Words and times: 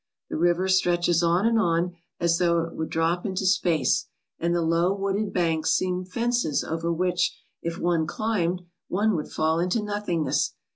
The 0.31 0.35
river 0.35 0.67
stretches 0.67 1.21
on 1.21 1.45
and 1.45 1.59
on 1.59 1.93
as 2.19 2.39
though 2.39 2.61
it 2.63 2.73
would 2.73 2.89
drop 2.89 3.23
into 3.23 3.45
space, 3.45 4.07
and 4.39 4.55
the 4.55 4.63
low 4.63 4.91
wooded 4.95 5.31
banks 5.31 5.73
seem 5.73 6.05
fences 6.05 6.63
over 6.63 6.91
which, 6.91 7.37
if 7.61 7.77
one 7.77 8.07
climbed, 8.07 8.63
one 8.87 9.15
would 9.15 9.29
fall 9.31 9.59
into 9.59 9.83
nothingness. 9.83 10.55